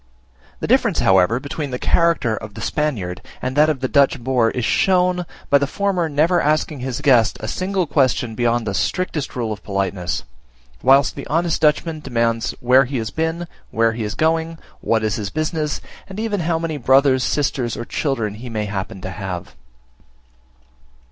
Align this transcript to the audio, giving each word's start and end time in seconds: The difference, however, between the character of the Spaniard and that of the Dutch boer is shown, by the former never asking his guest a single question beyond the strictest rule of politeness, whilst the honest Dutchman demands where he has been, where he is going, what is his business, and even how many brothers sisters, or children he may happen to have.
The 0.61 0.65
difference, 0.67 0.97
however, 1.01 1.39
between 1.39 1.69
the 1.69 1.77
character 1.77 2.35
of 2.35 2.55
the 2.55 2.61
Spaniard 2.61 3.21
and 3.39 3.55
that 3.55 3.69
of 3.69 3.81
the 3.81 3.87
Dutch 3.87 4.19
boer 4.19 4.49
is 4.49 4.65
shown, 4.65 5.27
by 5.51 5.59
the 5.59 5.67
former 5.67 6.09
never 6.09 6.41
asking 6.41 6.79
his 6.79 7.01
guest 7.01 7.37
a 7.39 7.47
single 7.47 7.85
question 7.85 8.33
beyond 8.33 8.65
the 8.65 8.73
strictest 8.73 9.35
rule 9.35 9.51
of 9.53 9.63
politeness, 9.63 10.23
whilst 10.81 11.15
the 11.15 11.27
honest 11.27 11.61
Dutchman 11.61 11.99
demands 11.99 12.55
where 12.61 12.85
he 12.85 12.97
has 12.97 13.11
been, 13.11 13.47
where 13.69 13.91
he 13.93 14.03
is 14.03 14.15
going, 14.15 14.57
what 14.79 15.03
is 15.03 15.17
his 15.17 15.29
business, 15.29 15.81
and 16.07 16.19
even 16.19 16.39
how 16.39 16.57
many 16.57 16.77
brothers 16.77 17.23
sisters, 17.23 17.77
or 17.77 17.85
children 17.85 18.33
he 18.33 18.49
may 18.49 18.65
happen 18.65 19.01
to 19.01 19.11
have. 19.11 19.55